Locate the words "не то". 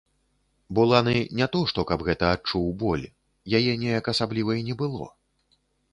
1.41-1.61